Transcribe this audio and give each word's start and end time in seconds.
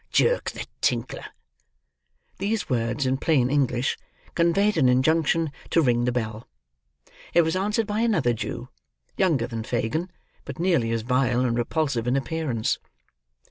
Jerk 0.11 0.49
the 0.49 0.65
tinkler." 0.81 1.25
These 2.39 2.67
words, 2.71 3.05
in 3.05 3.17
plain 3.17 3.51
English, 3.51 3.99
conveyed 4.33 4.75
an 4.75 4.89
injunction 4.89 5.51
to 5.69 5.79
ring 5.83 6.05
the 6.05 6.11
bell. 6.11 6.47
It 7.35 7.43
was 7.43 7.55
answered 7.55 7.85
by 7.85 7.99
another 7.99 8.33
Jew: 8.33 8.69
younger 9.15 9.45
than 9.45 9.61
Fagin, 9.63 10.09
but 10.43 10.57
nearly 10.57 10.89
as 10.91 11.03
vile 11.03 11.41
and 11.45 11.55
repulsive 11.55 12.07
in 12.07 12.15
appearance. 12.15 12.79